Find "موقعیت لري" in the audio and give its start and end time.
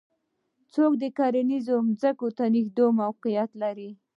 3.01-3.89